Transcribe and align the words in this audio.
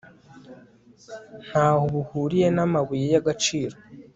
nta 1.47 1.65
ho 1.77 1.83
buhuriye 1.93 2.47
n'amabuye 2.55 3.05
y'agaciro 3.13 3.75